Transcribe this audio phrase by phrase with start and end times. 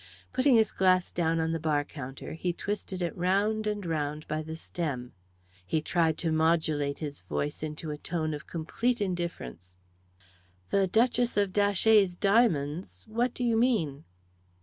[0.33, 4.41] Putting his glass down on the bar counter, he twisted it round and round by
[4.41, 5.13] the stem.
[5.63, 9.75] He tried to modulate his voice into a tone of complete indifference.
[10.71, 13.05] "The Duchess of Datchet's diamonds?
[13.07, 14.05] What do you mean?"